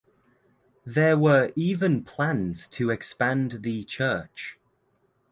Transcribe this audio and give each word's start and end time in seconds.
There 0.83 1.15
were 1.15 1.51
even 1.55 2.03
plans 2.03 2.67
to 2.69 2.89
expand 2.89 3.57
the 3.61 3.83
church. 3.83 4.57